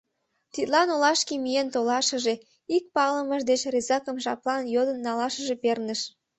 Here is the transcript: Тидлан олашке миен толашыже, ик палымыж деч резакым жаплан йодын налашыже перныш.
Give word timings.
Тидлан 0.53 0.87
олашке 0.95 1.35
миен 1.43 1.67
толашыже, 1.73 2.35
ик 2.75 2.83
палымыж 2.95 3.41
деч 3.49 3.61
резакым 3.73 4.17
жаплан 4.25 4.63
йодын 4.75 4.97
налашыже 5.07 5.55
перныш. 5.63 6.01